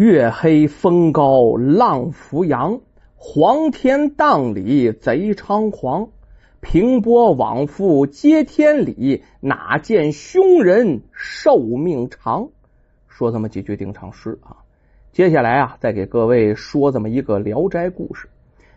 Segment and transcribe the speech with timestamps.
[0.00, 2.78] 月黑风高浪扶摇，
[3.16, 6.10] 黄天荡里贼猖狂。
[6.60, 12.50] 平波往复接天理，哪见凶人寿命长？
[13.08, 14.58] 说这么几句定场诗啊。
[15.10, 18.28] 接下来啊，再给各位说这么一个《聊斋》故事。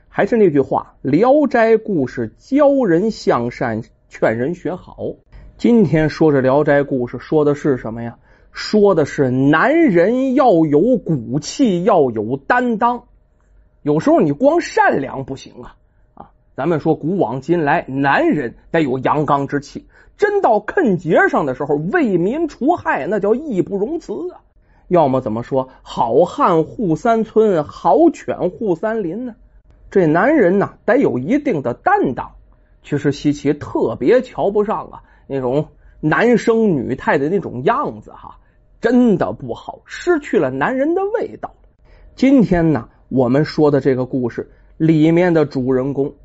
[0.10, 5.14] 还是那句话，《聊斋》故事教人向善，劝人学好。
[5.60, 8.18] 今天说这《聊斋》故事，说的是什么呀？
[8.52, 13.04] 说的是男人要有骨气，要有担当。
[13.82, 15.76] 有时候你光善良不行啊
[16.14, 16.32] 啊！
[16.56, 19.88] 咱们说古往今来，男人得有阳刚之气。
[20.18, 24.42] 真到坑节上的时候，为民除害，那叫义不容辞啊！
[24.88, 25.70] 要么怎么说？
[25.82, 29.36] 好汉护三村，好犬护三林呢？
[29.90, 32.34] 这男人呢，得有一定的担当。
[32.84, 35.70] 其实西岐特别瞧不上啊，那种
[36.02, 38.38] 男生女态的那种样子哈。
[38.82, 41.54] 真的不好，失去了男人的味道。
[42.16, 46.16] 今天呢，我们说的这个故事里面的主人公，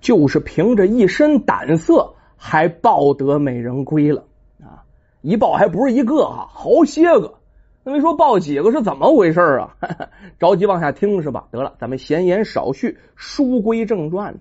[0.00, 4.24] 就是凭着一身胆色，还抱得美人归了
[4.60, 4.84] 啊！
[5.22, 7.34] 一抱还不是一个啊，好些个。
[7.82, 9.76] 那没说抱几个是怎么回事啊？
[10.38, 11.48] 着急往下听是吧？
[11.50, 14.36] 得了，咱们闲言少叙，书归正传。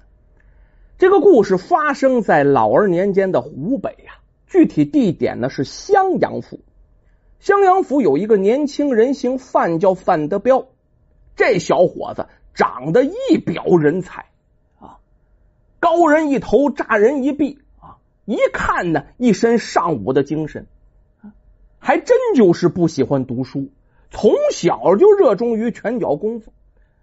[0.97, 6.59] 这个故事发生在老二年间的湖北呀，具体地点呢是襄阳府。
[7.42, 10.67] 襄阳府有一个年轻人姓范，叫范德彪。
[11.36, 14.28] 这小伙子长得一表人才。
[14.80, 15.00] 啊，
[15.80, 17.58] 高人一头，乍人一臂。
[17.80, 20.67] 啊，一看呢，一身尚武的精神，
[21.80, 23.72] 还真就是不喜欢读书，
[24.12, 26.53] 从小就热衷于拳脚功夫，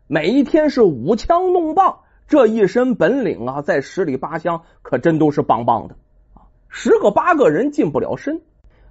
[0.06, 5.96] 每一天是舞枪弄棒，这一身本领啊，在十里八乡可真都是棒棒的。
[6.34, 8.40] 啊，十个八个人近不了身。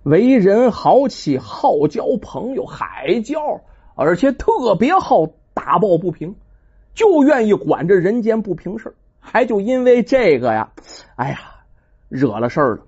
[0.10, 3.60] 为人豪气，好交朋友，海交，
[3.94, 6.36] 而且特别好打抱不平，
[6.94, 10.72] 就愿意管着人间不平事还就因为这个呀，
[11.18, 11.40] 哎呀，
[12.08, 12.84] 惹了事儿了。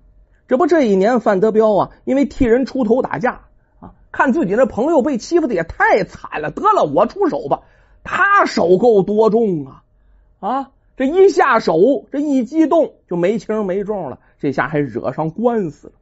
[0.47, 3.41] 这不，这一年范德彪啊，因为替人出头打架
[3.81, 7.63] 啊，看自己的朋友被欺负的也太惨了，得了，我出手吧。
[8.05, 9.83] 他手够多重啊
[10.39, 10.71] 啊！
[10.95, 15.93] 这一下手，这一激动就没轻没重了，这下还惹上官司了。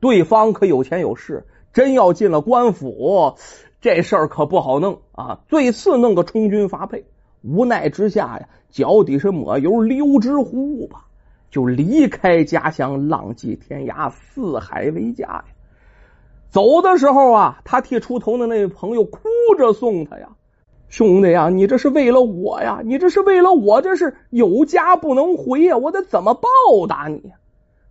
[0.00, 3.36] 对方可有钱有势，真要进了官府，
[3.80, 5.40] 这事儿可不好弄啊！
[5.48, 7.04] 最次弄个充军发配，
[7.42, 11.06] 无奈之下呀，脚底是抹油溜之乎吧，
[11.50, 15.44] 就离开家乡，浪迹天涯，四海为家呀。
[16.50, 19.20] 走的时候啊，他替出头的那位朋友哭
[19.56, 20.30] 着送他呀
[20.88, 26.48] ：“兄弟呀，你这是为了我呀，你这是为了我，这是有家不能回呀，我得怎么报
[26.88, 27.32] 答你？”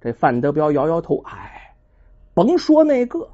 [0.01, 1.56] 这范德彪摇摇头，哎。
[2.37, 3.29] 甭说那个，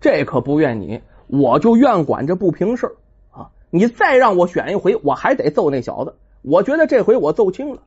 [0.00, 2.96] 这可不怨你，我就愿管这不平事
[3.30, 3.50] 啊！
[3.70, 6.16] 你再让我选一回，我还得揍那小子。
[6.42, 7.84] 我觉得这回我揍轻了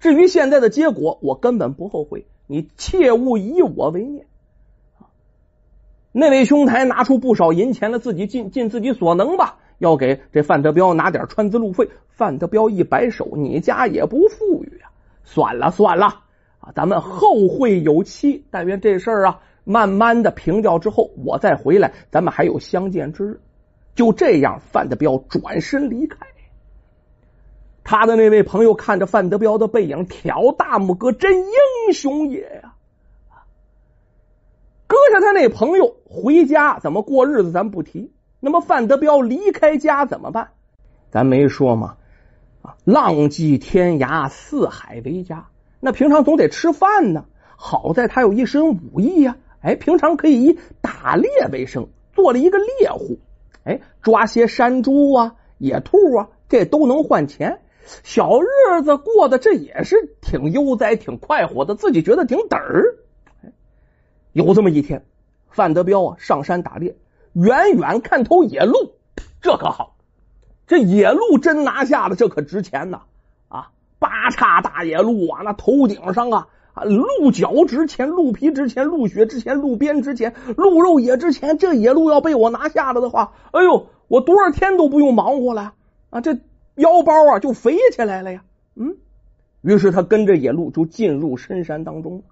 [0.00, 2.26] 至于现在的结果，我根本不后悔。
[2.48, 4.26] 你切勿以我为念
[6.10, 11.90] 那位兄台拿出不少银钱了，自己尽尽自己所能吧，要给这范德彪拿点川资路费。
[12.08, 14.90] 范德彪一摆手：“你家也不富裕啊，
[15.22, 16.06] 算了算了
[16.58, 18.44] 啊，咱们后会有期。
[18.50, 23.40] 但愿这事儿啊。”慢慢的平掉之后，我再回来，咱们还有相见之日。
[23.96, 26.18] 就这样，范德彪转身离开。
[27.82, 32.74] 他的那位朋友看着范德彪的背影，挑大拇哥，真英雄也呀！
[34.86, 38.12] 搁下他那朋友回家怎么过日子，咱不提。
[38.38, 40.50] 那么范德彪离开家怎么办？
[41.10, 41.96] 咱没说吗？
[42.62, 45.48] 啊，浪迹天涯，四海为家。
[45.80, 47.24] 那平常总得吃饭呢。
[47.56, 49.36] 好在他有一身武艺呀。
[49.66, 53.18] 哎，平常可以以打猎为生，做了一个猎户。
[53.64, 57.62] 哎，抓些山猪啊、野兔啊，这都能换钱。
[58.04, 62.94] 小日子过得这也是挺悠哉、挺快活的，自己觉得挺嘚儿。
[64.32, 65.04] 有这么一天，
[65.50, 66.96] 范德彪啊上山打猎，
[67.32, 68.92] 远远看头野鹿，
[69.42, 69.96] 这可好，
[70.68, 73.02] 这野鹿真拿下了，这可值钱呐！
[73.48, 76.46] 啊，八叉大野鹿啊，那头顶上啊。
[76.76, 81.56] 啊，鹿角值钱，鹿皮值钱，鹿血值钱，鹿鞭值钱，鹿肉也值钱。
[81.56, 85.72] 这野鹿要被我拿下了的话，哎呦，我多少天都不用忙活了
[86.10, 86.20] 啊！
[86.20, 86.38] 这
[86.74, 88.44] 腰包啊就肥起来了呀。
[88.74, 88.94] 嗯，
[89.62, 92.22] 于是他跟着野鹿就进入深山当中。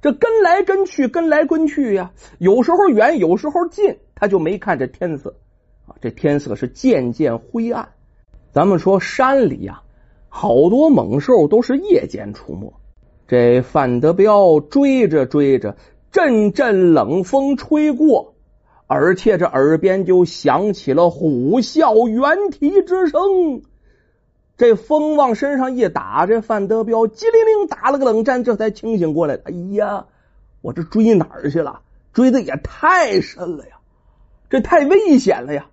[0.00, 5.34] 这跟来跟去，跟来跟去呀，有时候远，有时候近，他就没看这天色
[5.88, 5.96] 啊。
[6.00, 7.88] 这天色是渐渐灰暗。
[8.52, 9.82] 咱们说山里呀，
[10.28, 12.72] 好多猛兽都是夜间出没。
[13.26, 15.76] 这范德彪追着追着，
[16.12, 18.34] 阵阵冷风吹过，
[18.86, 23.62] 而且这耳边就响起了虎啸猿啼之声。
[24.56, 29.38] 这风往身上一打，这范德彪机灵灵打了个冷战，这才清醒过来。
[29.44, 30.06] 哎呀，
[30.60, 31.80] 我这追哪儿去了？
[32.12, 33.78] 追的也太深了呀，
[34.50, 35.66] 这太危险了呀！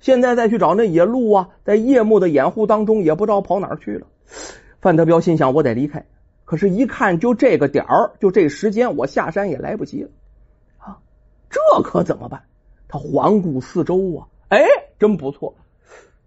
[0.00, 4.06] 现在再去找那野鹿啊，在夜幕的掩护当中，也不知道跑哪儿去了。
[4.80, 6.06] 范德彪心想：我得离开。
[6.44, 10.10] 可是，一看就这个点儿，就这时间，我下山也来不及了
[10.78, 10.98] 啊！
[11.48, 12.42] 这可怎么办？
[12.86, 14.66] 他环顾四周啊，哎，
[14.98, 15.54] 真不错。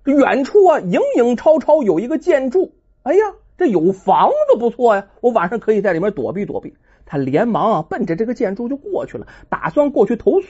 [0.05, 2.73] 远处啊，影影绰绰有一个建筑。
[3.03, 3.19] 哎呀，
[3.57, 5.07] 这有房子不错呀！
[5.21, 6.75] 我晚上可以在里面躲避躲避。
[7.05, 10.47] 他连忙啊，奔着这个建筑就过去了，打算过去投诉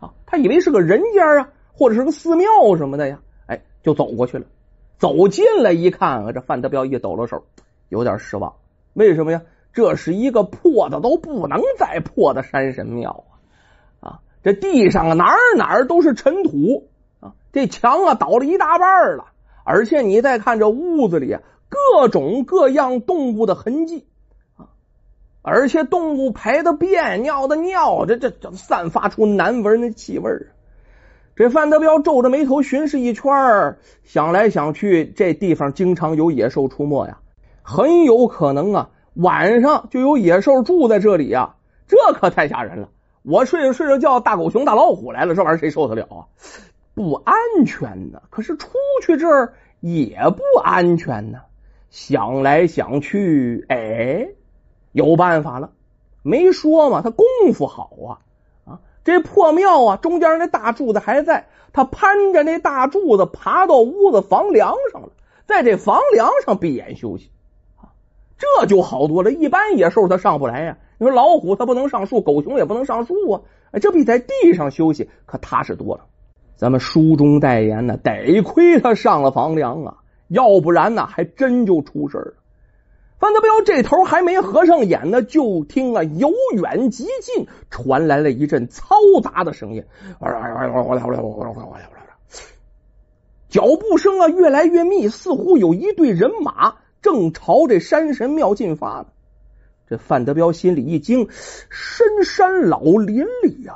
[0.00, 0.14] 啊。
[0.24, 3.20] 他以为是个人家啊，或者是个寺庙什么的呀。
[3.46, 4.46] 哎，就走过去了。
[4.98, 7.44] 走近了一看啊，这范德彪一抖了手，
[7.88, 8.54] 有点失望。
[8.94, 9.42] 为什么呀？
[9.72, 13.24] 这是一个破的都不能再破的山神庙
[14.00, 14.06] 啊！
[14.06, 16.90] 啊，这地上哪儿哪儿都是尘土
[17.20, 17.32] 啊。
[17.52, 19.28] 这墙啊倒了一大半了，
[19.64, 21.40] 而且你再看这屋子里啊，
[21.70, 24.04] 各种各样动物的痕迹
[24.56, 24.68] 啊，
[25.40, 30.52] 而且动物排的便、尿的尿，这这这散发出难闻的气味啊！
[31.34, 37.20] 这范德彪皱着眉头巡视一圈，想来想去，这地方经常有野兽出没呀，
[37.62, 41.54] 很有可能啊，晚上就有野兽住在这里呀，
[41.86, 42.88] 这可太吓人了！
[43.22, 46.26] 我睡着睡着觉，大狗熊、大老虎来了，这玩意儿谁受得了啊？
[46.94, 47.36] 不安
[47.66, 48.68] 全呢，可是出
[49.02, 51.38] 去这儿也不安全呢。
[51.88, 54.28] 想来想去，哎，
[54.92, 55.70] 有办法了。
[56.22, 58.10] 没说嘛，他功夫好啊
[58.64, 58.80] 啊！
[59.04, 65.10] 这破庙啊，中间那大柱子还在，他攀着那大柱子爬到屋子房梁上了，
[65.46, 67.30] 在这房梁上闭眼休息，
[68.42, 69.30] 这就好多了。
[69.30, 73.40] 一般野兽它上不来呀，你说老虎它不能上树，狗熊也不能上树啊，
[73.70, 76.06] 哎，这比在地上休息可踏实多了。
[76.56, 79.96] 咱们书中代言呢，得亏他上了房梁啊，
[80.26, 82.34] 要不然呢，还真就出事了。
[83.18, 89.84] 范德彪这头还没合上眼呢，就听啊，由远及近传来了一阵嘈杂的声音，
[93.48, 99.06] 脚步声啊越来越密，似乎有一队人马正朝这山神庙进发呢。
[99.88, 101.28] 这范德彪心里一惊，
[101.68, 103.74] 深山老林里呀。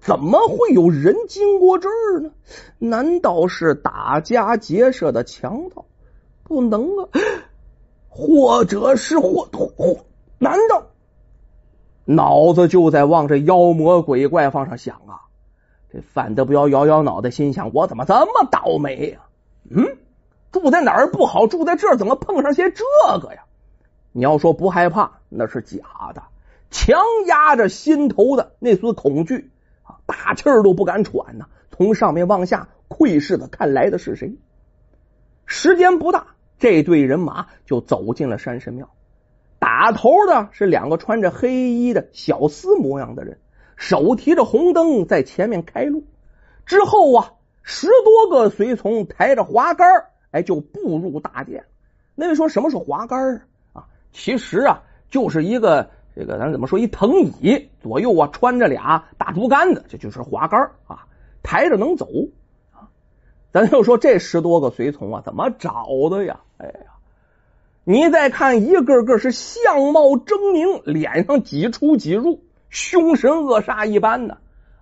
[0.00, 2.30] 怎么会有人经过这儿呢？
[2.78, 5.86] 难道是打家劫舍的强盗？
[6.44, 7.08] 不能啊！
[8.08, 10.06] 或者是或或？
[10.38, 10.86] 难道？
[12.04, 15.26] 脑子就在往这妖魔鬼怪方上想啊！
[15.92, 19.20] 这范德彪摇摇脑袋，心想：我怎么这么倒霉呀？
[19.68, 19.96] 嗯，
[20.52, 22.84] 住在哪儿不好，住在这儿怎么碰上些这
[23.20, 23.44] 个呀？
[24.12, 26.22] 你要说不害怕，那是假的，
[26.70, 29.50] 强压着心头的那丝恐惧
[29.82, 29.96] 啊。
[30.06, 31.46] 大气儿都不敢喘呐！
[31.70, 34.36] 从上面往下窥视的看来的是谁？
[35.46, 36.26] 时间不大，
[36.58, 38.90] 这队人马就走进了山神庙。
[39.58, 43.38] 打头的是两个穿着黑衣的小厮模样的人，
[43.76, 46.04] 手提着红灯在前面开路。
[46.66, 47.32] 之后啊，
[47.62, 49.88] 十多个随从抬着滑竿，
[50.32, 51.64] 哎，就步入大殿。
[52.16, 53.42] 那位说什么是滑竿
[53.72, 53.86] 啊？
[54.12, 55.90] 其实啊，就是一个。
[56.14, 56.78] 这个咱怎么说？
[56.78, 61.06] 一藤椅左右啊，穿着俩大竹竿子，这就是滑竿啊，
[61.42, 62.06] 抬着能走
[62.70, 62.92] 啊。
[63.50, 66.40] 咱就说这十多个随从啊，怎么找的呀？
[66.58, 66.92] 哎呀，
[67.84, 74.36] 你再看一个个是相貌狰狞，脸上几出几入，凶神恶煞一般的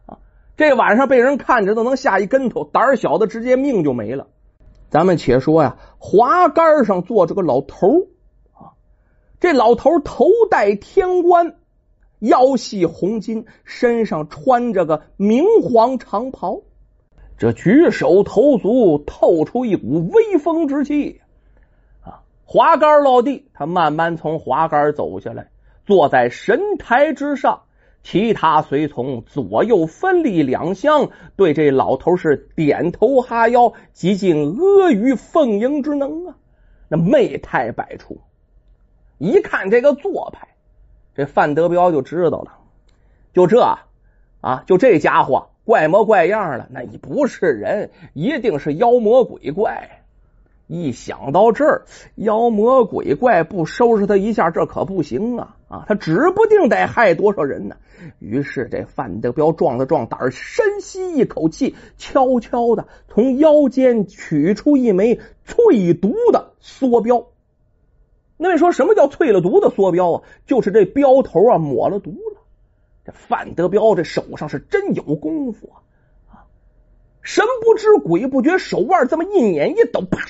[0.07, 0.19] 啊。
[0.57, 4.27] 这晚上被人看着都能吓一跟头，胆小的直接命就没了。
[4.91, 8.09] 咱们且说呀，滑竿上坐着个老头
[8.53, 8.75] 啊。
[9.39, 11.55] 这老头头戴天冠，
[12.19, 16.63] 腰系红巾，身上穿着个明黄长袍，
[17.39, 21.21] 这举手投足透出一股威风之气
[22.03, 22.23] 啊！
[22.45, 25.51] 滑竿落地，他慢慢从滑竿走下来，
[25.87, 27.63] 坐在神台之上。
[28.03, 36.37] 其他随从左右分立两厢，对这老头是点头哈腰，极尽阿谀奉迎之能啊！
[36.89, 38.21] 那媚态百出。
[39.19, 40.49] 一看这个做派，
[41.15, 42.59] 这范德彪就知道了，
[43.35, 43.61] 就这
[44.41, 50.00] 啊，就这家伙怪模怪样的，那你不是人，一定是妖魔鬼怪。
[50.73, 51.85] 一想到这儿，
[52.15, 55.57] 妖魔鬼怪不收拾他一下，这可不行啊！
[55.69, 57.75] 啊，他指不定得害多少人呢。
[58.21, 67.27] 于是这范德彪壮了壮胆，深吸一口气，悄悄的从腰间取出一枚淬毒的梭镖。
[68.37, 70.23] 那位说什么叫淬了毒的梭镖啊？
[70.47, 72.41] 就是这镖头啊抹了毒了。
[73.05, 75.83] 这范德彪这手上是真有功夫啊！
[76.31, 76.47] 啊
[77.23, 80.21] 神不知鬼不觉，手腕这么一捻一抖，啪，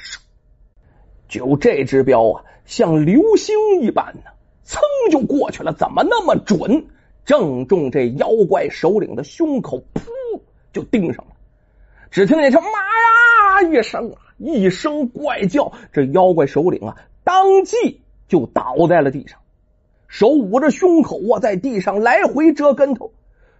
[1.31, 4.33] 就这只镖啊，像流星一般呢，
[4.65, 5.73] 噌就过去了。
[5.73, 6.87] 怎么那么准？
[7.25, 10.41] 正中这妖怪首领的胸口，噗，
[10.73, 11.31] 就钉上了。
[12.11, 19.39] 只听见声“妈呀”一声啊，一声怪叫，这妖怪首领啊，当即就倒在了地上，
[20.09, 23.13] 手捂着胸口啊，在地上来回折跟头。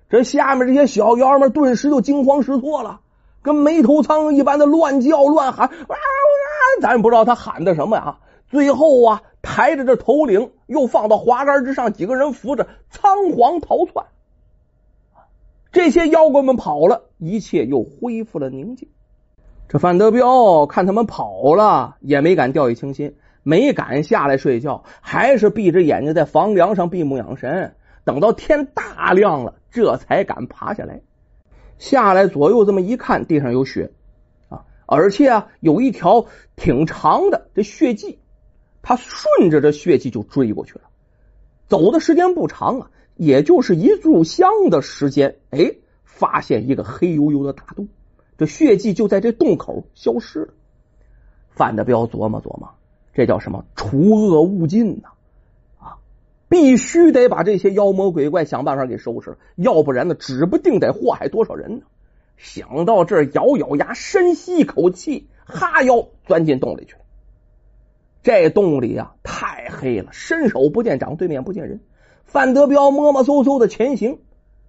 [0.09, 3.03] 这下面这些小妖们顿时就惊慌失措了，
[3.43, 5.97] 跟没头苍蝇一般的乱叫乱喊，哇哇！
[6.81, 8.19] 咱也不知道他喊的什么呀。
[8.49, 14.07] 最后啊，抬着这头领又放到滑竿之上，几个人扶着仓皇逃窜。
[15.71, 18.89] 这些妖怪们跑了，一切又恢复了宁静。
[19.69, 27.77] 这范德彪看他们跑了，也没敢掉以轻心，没敢下来睡觉，还是闭着眼睛在房梁上闭目养神。
[28.03, 31.03] 等到天大亮了，这才敢爬下来。
[31.79, 33.93] 下来左右这么一看，地上有血，
[34.93, 38.19] 而且啊，有一条挺长的这血迹。
[38.83, 40.81] 他顺着这血迹就追过去了，
[41.69, 45.37] 走的时间不长啊，也就是一炷香的时间。
[45.51, 47.87] 哎，发现一个黑黝黝的大洞，
[48.37, 50.49] 这血迹就在这洞口消失了。
[51.51, 52.71] 范德彪琢磨琢磨，
[53.15, 53.65] 这叫什么？
[53.77, 55.11] 除恶务尽呐！
[55.79, 55.99] 啊，
[56.49, 61.85] 必须得把这些妖魔鬼怪想办法给收拾了，要不然呢，指不定得祸害多少人呢。
[62.43, 67.01] 想到这儿，咬咬牙，深吸一口气，哈腰钻进洞里去了。
[68.23, 71.81] 这洞里啊太黑了，伸手不见掌，对面不见人。
[72.25, 74.21] 范德彪摸摸搜搜的前行，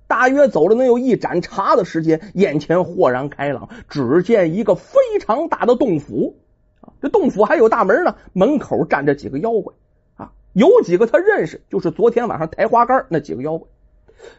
[0.07, 6.39] 大约走了能有一盏茶的时间，眼前豁然开朗，只见一个非常大的洞府
[6.81, 6.91] 啊！
[7.01, 9.73] 这洞府还有大门呢，门口站着几个妖怪
[10.15, 13.69] 啊，有几个他认识，就是昨天晚上抬花杆那几个妖怪。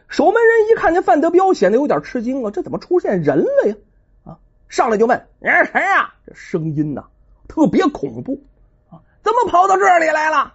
[0.07, 3.75] 守门人一看见范德彪，显得有点吃惊啊，这怎么出现人了呀？
[4.23, 4.37] 啊，
[4.69, 7.05] 上来就问：“你是谁呀？”这声音呐，
[7.47, 8.41] 特别恐怖
[8.89, 9.01] 啊。
[9.21, 10.53] 怎么跑到这里来了？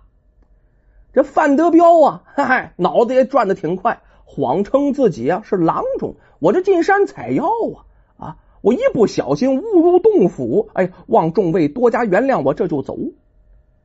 [1.12, 7.76] 这范德彪啊，嗨，脑子也转的挺快，谎称自己啊是郎中，我这进山采药啊
[8.18, 8.36] 啊！
[8.60, 12.96] 我一不小心误入洞府，哎，望众位多加原谅，我这就走。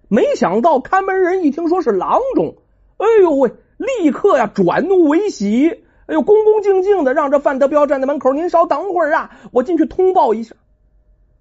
[0.09, 2.57] 没想到看门人一听说是郎中，
[2.97, 5.69] 哎呦喂，立刻呀转怒为喜，
[6.05, 10.55] 哎呦，恭恭敬敬的让这范德彪站在门口，您稍等会儿啊，我进去通报一下。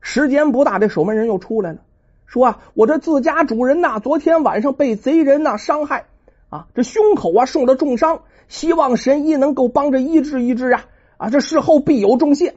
[0.00, 1.78] 时间不大，这守门人又出来了。
[2.26, 6.06] 说啊，我这自家主人呐，昨天晚上被贼人呐伤害
[6.48, 10.84] 啊，这胸口啊受了重伤，希望神医能够帮着医治医治啊
[11.18, 12.54] 啊，这事后必有重谢。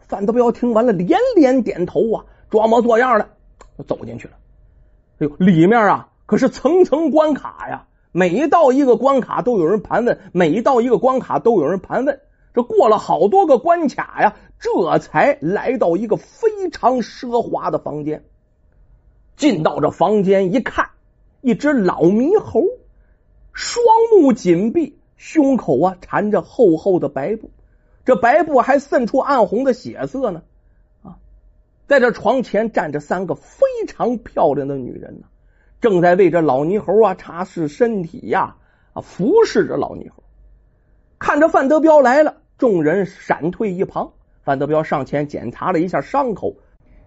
[0.00, 3.28] 范德彪听完了，连连点头啊，装模作样的
[3.86, 4.34] 走进去了。
[5.18, 12.20] 哎呦，里面啊可是层层关卡呀，每到一个关卡都有人盘问，每到一个关卡都有人盘问。
[12.54, 18.24] 这过了好多个关卡呀，这才来到一个非常奢华的房间。
[19.36, 20.90] 进到这房间一看，
[21.40, 22.64] 一只老猕猴，
[23.54, 27.50] 双目紧闭，胸口啊缠着厚厚的白布，
[28.04, 30.42] 这白布还渗出暗红的血色呢。
[31.02, 31.16] 啊，
[31.86, 35.26] 在这床前站着三个非常漂亮的女人呢，
[35.82, 38.54] 正在为这老泥猴啊擦拭身体呀，
[38.94, 40.22] 啊服侍着老泥猴。
[41.18, 44.12] 看着范德彪来了，众人闪退一旁。
[44.44, 46.54] 范德彪上前检查了一下伤口，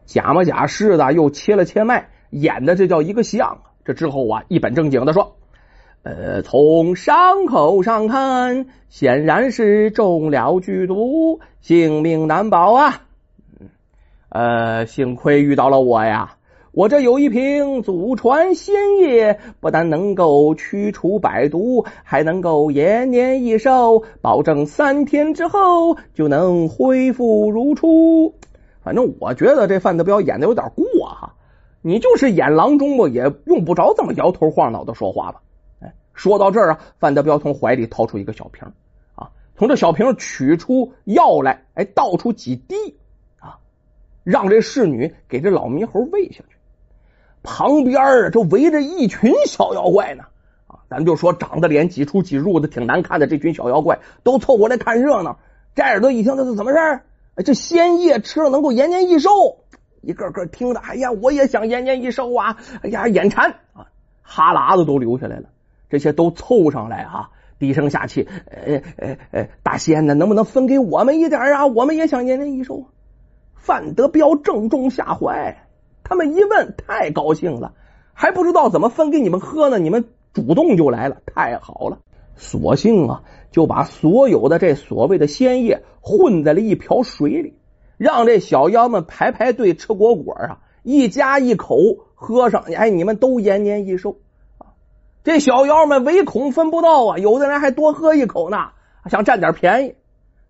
[0.05, 2.09] 假模假式的又切了切脉。
[2.31, 3.71] 演的这叫一个像啊！
[3.85, 5.37] 这之后啊，一本正经的说
[6.03, 13.03] ：“呃，从伤口上看，显然是中了剧毒，性命难保啊！
[14.27, 16.34] 呃，幸亏遇到了我呀！
[16.75, 28.35] 我这有一瓶祖传仙液，不但能够驱除百毒，还能够延年益寿，保证三天之后就能恢复如初。
[28.83, 31.35] 反正我觉得这范德彪演的有点过哈。”
[31.81, 35.41] 你就是演郎中吧，也用不着这么摇头晃脑的说话吧？
[35.79, 38.67] 哎，说到这儿啊，范德彪从怀里掏出一个小瓶
[39.15, 42.75] 啊，从这小瓶取出药来，哎，倒出几滴
[43.39, 43.59] 啊，
[44.25, 46.57] 让这侍女给这老猕猴喂下去。
[47.45, 50.23] 旁边啊，就围着一群小妖怪呢
[50.67, 55.37] 啊，咱就说长得脸几出几入的挺难看的这群小妖怪，都凑过来看热闹。
[55.75, 57.03] 摘耳朵一听，这是怎么事儿？
[57.45, 59.29] 这仙叶吃了能够延年益寿。
[60.01, 62.57] 一个个听的，哎呀，我也想延年益寿啊！
[62.81, 63.87] 哎呀，眼馋啊，
[64.21, 65.49] 哈喇子都流下来了。
[65.89, 71.67] 这些都凑上来啊，低声下气，呃呃呃，大仙呢，能不能分给我们一点啊？
[71.67, 72.85] 我们也想延年益寿。
[73.55, 75.64] 范德彪正中下怀，
[76.05, 77.73] 他们一问，太高兴了，
[78.13, 81.97] 还不知道怎么分给你们喝呢，你们主动就来了，太好了。
[82.37, 87.57] 索性啊，就把所有的这所谓的仙液混在了一瓢水里。
[87.97, 91.77] 让这小妖们排排队吃果果啊，一家一口
[92.13, 94.17] 喝上，哎，你们都延年益寿
[94.57, 94.75] 啊！
[95.23, 98.57] 这小妖们唯恐分不到啊，有的人还多喝一口呢，
[99.09, 99.95] 想占点便宜。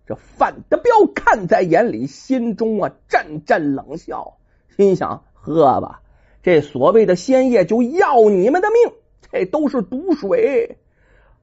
[0.08, 4.38] 这范德彪看在眼里，心中啊阵阵冷笑，
[4.76, 6.00] 心想：喝吧，
[6.42, 8.92] 这所谓的仙液就要你们的命，
[9.30, 10.78] 这都是毒水。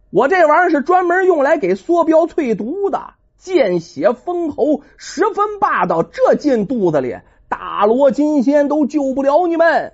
[0.09, 6.03] 我这玩意儿是专门用来给缩标淬毒的，见血封喉，十分霸道。
[6.03, 7.15] 这进肚子里，
[7.47, 9.93] 大罗金仙都救不了你们。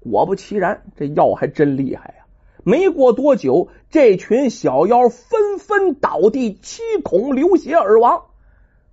[0.00, 2.26] 果不其然，这药还真厉害呀！
[2.64, 8.24] 没过多久，这群小妖纷纷倒地，七孔流血而亡。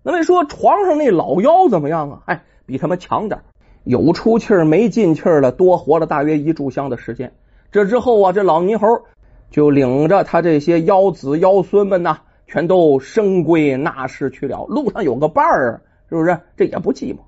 [0.03, 2.21] 那么说，床上那老妖怎么样啊？
[2.27, 3.41] 哎，比他们强点
[3.85, 7.33] 有出气儿没进气儿了，多活了大约一炷香的时间。
[7.71, 8.87] 这之后啊，这老泥猴
[9.51, 14.65] 就领着他这些妖子妖孙们呐，全都升归纳世去了。
[14.65, 16.39] 路上有个伴儿，是不是？
[16.57, 17.19] 这也不寂寞。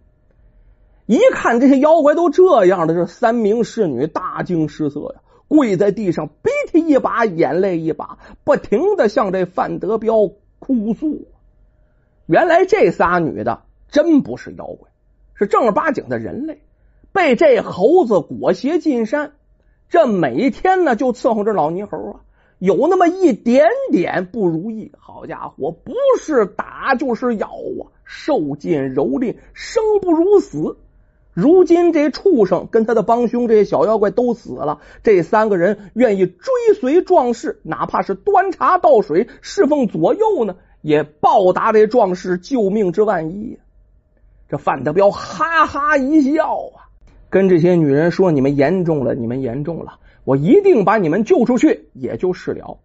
[1.05, 5.21] 一看这些妖怪都这样的，这三名侍女大惊失色呀。
[5.47, 11.27] 跪在地上，鼻涕一把，眼泪一把，不停的向这范德彪哭诉。
[12.25, 14.89] 原来这仨女的真不是妖怪，
[15.37, 16.61] 是正儿八经的人类，
[17.11, 19.33] 被这猴子裹挟进山，
[19.87, 22.19] 这每天呢就伺候这老泥猴啊，
[22.57, 30.77] 有那么一点点不如意，好家伙，不是打就是咬啊，受尽蹂躏，生不如死。
[31.33, 43.59] 如今这畜生跟他的帮凶这些小妖怪都死了，这三个人愿意追随壮士，哪怕是端茶倒水、侍奉左右呢，也报答这壮士救命之万一。
[44.49, 46.87] 这范德彪哈哈一笑啊，
[47.29, 52.77] 跟这些女人说：“你们严重了，你们严重了，我一定把你们救出去，也就是了。”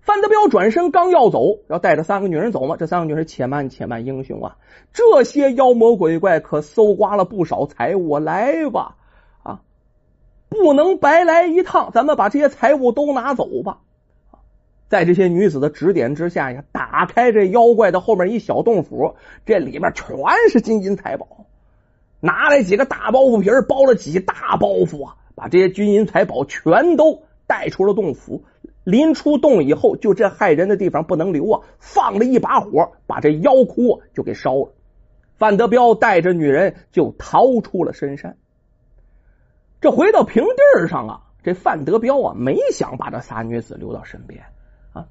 [0.00, 2.76] 范德彪转身刚要走，要带着三个女人走吗？
[2.78, 4.56] 这三个女人且慢且慢，英雄啊！
[4.94, 8.96] 这些妖魔鬼怪可搜刮了不少财物，来吧
[9.42, 9.60] 啊！
[10.48, 13.80] 不能白来一趟，咱们把这些财物都拿走吧。
[14.88, 20.16] 在这些女子的指点之下呀，打开这妖怪的后面一小洞府，这里面全
[20.50, 21.46] 是金银财宝。
[22.20, 28.42] 拿来几个大包袱皮包了几大包袱啊，把这些金银财宝全都带出了洞府。
[28.82, 31.60] 临出洞以后，就这害人的地方不能留啊！
[31.78, 34.72] 放了一把火，把这妖窟就给烧了。
[35.36, 38.38] 范德彪带着女人就逃出了深山。
[39.82, 44.42] 这回到平地上啊，这范德彪啊没想把这仨女子留到身边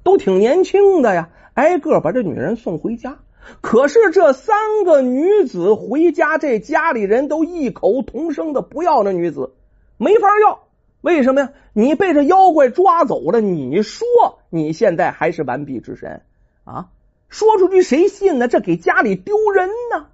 [0.02, 3.18] 都挺年轻的呀，挨个把这女人送回家。
[3.60, 9.52] 可是这三个女子回家，这家里人都异口同声的不要那女子，
[9.96, 10.60] 没法要。
[11.00, 11.52] 为什么呀？
[11.72, 14.06] 你被这妖怪抓走了，你说
[14.50, 16.22] 你现在还是完璧之身
[16.64, 16.88] 啊？
[17.28, 18.48] 说出去谁信呢？
[18.48, 20.06] 这给家里丢人呢。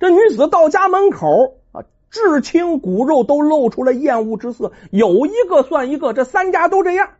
[0.00, 7.10] 这女子到家门口啊，至亲骨肉都露出了厌恶之色，有一个算一个，这三家都这样，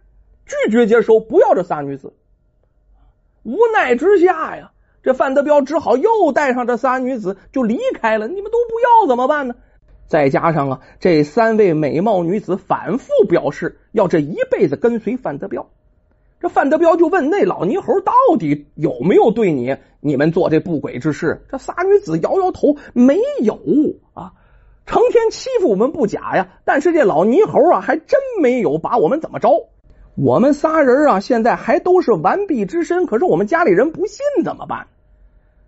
[0.65, 2.13] 拒绝接收，不要这仨女子。
[3.43, 8.29] 无奈之下呀，这范德彪只好又带上这仨女子就离开了。
[8.29, 9.55] 你们都不要怎么办呢？
[10.07, 15.71] 再加上啊，这三位美貌女子反复表示要这一辈子跟随范德彪。
[16.41, 21.47] 这范德彪就问那老泥猴到底有没有对你你们做这不轨之事？
[21.51, 23.55] 这仨女子摇摇头，没有
[24.13, 24.33] 啊，
[24.85, 26.49] 成天欺负我们不假呀。
[26.65, 29.69] 但是这老泥猴啊，还真没有把我们怎么着。
[30.15, 34.89] 我们仨人啊，现在还都是完璧之身，可是我们家里人不信怎么办？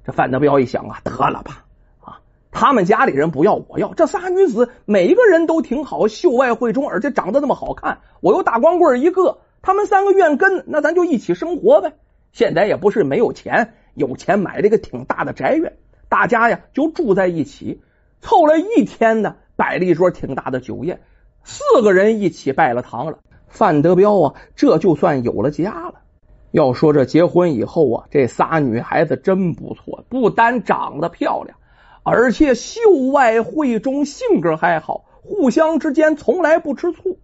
[0.05, 1.65] 这范德彪一想啊，得了吧。
[2.01, 7.99] 啊他们家里人不要，我要这仨女子，每一个人都挺好，秀外慧中，而且长得那么好看。
[8.21, 11.95] 我又大光棍一个，他们三个愿跟，那咱就一起生活呗。
[12.33, 15.73] 现在也不是没有钱，有钱买了一个挺大的宅院，
[16.09, 17.83] 大家呀就住在一起。
[18.21, 21.01] 凑了一天呢，摆了一桌挺大的酒宴，
[21.43, 23.19] 四个人一起拜了堂了。
[23.55, 26.01] 范德彪啊，这就算有了家了。
[26.51, 31.57] 要说这结婚以后啊，这仨女孩子真不错，不单长得漂亮。
[32.03, 32.81] 而且秀
[33.13, 37.19] 外慧中，性格还好，互相之间从来不吃醋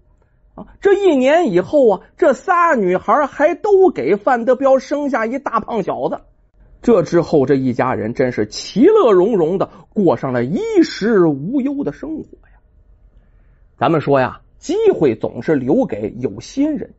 [0.55, 0.69] 啊！
[0.81, 6.21] 这一年以后啊，这仨女孩还都给范德彪生下一大胖小子。
[6.81, 12.61] 这之后，这一家人真是其乐融融的过上了衣食无忧的生活呀。
[13.77, 16.95] 咱们说呀，机会总是留给有心人。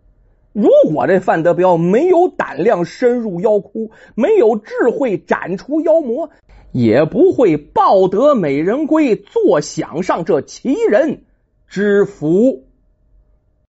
[0.52, 6.30] 如果这范德彪没有胆量深入妖窟，没有智慧斩除妖魔。
[6.74, 11.24] 也不会抱得美人归，坐享上这奇人
[11.68, 12.64] 之福。